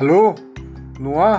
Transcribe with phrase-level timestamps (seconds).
[0.00, 0.34] Hello
[1.00, 1.36] नुआ?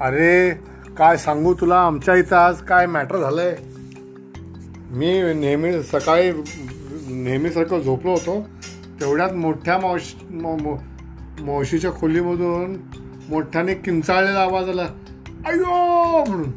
[0.00, 0.50] अरे
[0.96, 1.80] काय सांगू तुला?
[1.80, 3.56] आमच्या इथं आज काय मॅटर झालं आहे
[4.90, 6.30] मी नेहमी सकाळी
[7.10, 8.48] नेहमीसारखं झोपलो होतो.
[9.00, 10.26] तेवढ्यात मोठ्या मावशी
[11.44, 12.76] मावशीच्या खोलीमधून
[13.28, 14.82] मोठ्याने किंचाळलेला आवाज आला.
[15.46, 16.50] अयो म्हणून.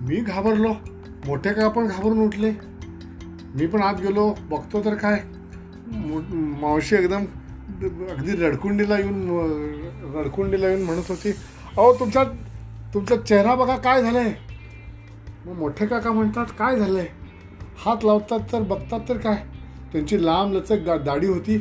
[0.00, 0.74] मी घाबरलो.
[1.26, 2.50] मोठे का पण घाबरून उठले?
[3.54, 4.34] मी पण आत गेलो.
[4.42, 5.20] बघतो तर काय.
[5.86, 7.24] मो- मावशी एकदम
[8.10, 9.26] अगदी रडकुंडीला येऊन
[10.16, 11.30] अं, रडकुंडीला येऊन म्हणत होती
[11.76, 12.24] अहो तुमचा
[12.94, 14.32] तुमचा चेहरा बघा काय झालंय.
[15.46, 17.06] मग मोठे काका म्हणतात काय झालंय?
[17.78, 19.36] हात लावतात तर बघतात तर काय?
[19.92, 21.58] त्यांची लांब लचक गा दाढी होती.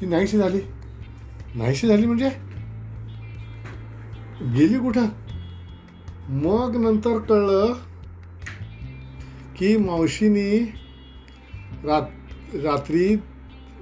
[0.00, 0.60] ती नाहीशी झाली.
[1.54, 2.28] नाहीशी झाली म्हणजे?
[4.54, 5.06] गेली कुठं?
[6.28, 7.72] मग नंतर कळलं
[9.56, 10.58] की मावशीनी
[11.84, 12.02] रात
[12.54, 13.16] रात्री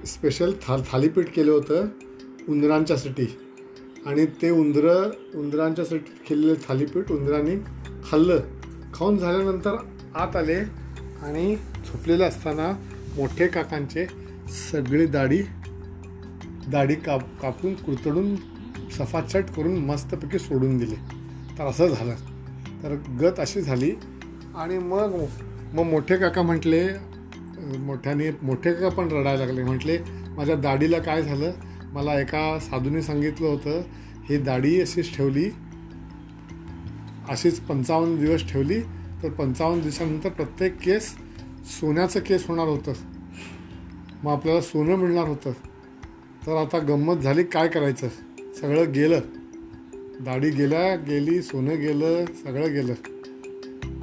[0.05, 1.85] स्पेशल था थालीपीठ केलं होतं
[2.49, 3.25] उंदरांच्यासाठी.
[4.05, 7.55] आणि ते उंदरं उंदरांच्यासाठी केलेलं थालीपीठ उंदरांनी
[8.09, 8.39] खाल्लं.
[8.93, 9.75] खाऊन झाल्यानंतर
[10.15, 10.55] आत आले
[11.23, 12.71] आणि झोपलेले असताना
[13.15, 14.05] मोठे काकांचे
[14.71, 15.41] सगळी दाढी
[16.67, 18.35] दाढी काप कापून कुरतडून
[18.97, 20.95] सफाचट करून मस्तपैकी सोडून दिले.
[21.57, 22.15] तर असं झालं.
[22.83, 23.91] तर गत अशी झाली
[24.55, 25.15] आणि मग
[25.73, 26.87] मग मोठे काका म्हटले
[27.77, 29.63] मोठ्याने मोठे काका पण रडायला लागले.
[29.63, 29.97] म्हटले
[30.37, 31.51] माझ्या दाढीला काय झालं?
[31.91, 33.81] मला एका साधूने सांगितलं होतं
[34.29, 35.49] ही दाढी अशीच ठेवली
[37.29, 38.81] अशीच पंचावन्न दिवस ठेवली
[39.23, 41.15] तर पंचावन्न दिवसानंतर प्रत्येक केस
[41.79, 42.93] सोन्याचं केस होणार होतं.
[44.23, 45.51] मग आपल्याला सोनं मिळणार होतं.
[46.45, 48.07] तर आता गंमत झाली काय करायचं?
[48.61, 49.19] सगळं गेलं.
[50.21, 52.93] दाढी गेल्या गेली सोनं गेलं सगळं गेलं.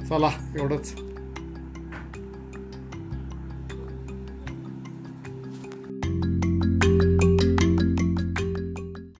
[0.05, 1.08] चला एवढंच.